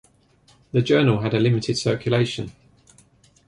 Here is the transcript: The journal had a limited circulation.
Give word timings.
The 0.71 0.81
journal 0.81 1.19
had 1.19 1.35
a 1.35 1.39
limited 1.39 1.77
circulation. 1.77 2.51